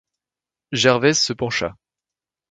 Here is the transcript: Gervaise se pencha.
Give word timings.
Gervaise 0.83 1.21
se 1.23 1.31
pencha. 1.35 1.75